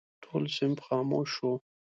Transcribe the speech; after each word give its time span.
ټول 0.23 0.43
صنف 0.55 0.79
خاموش 0.85 1.27
شو. 1.35 1.51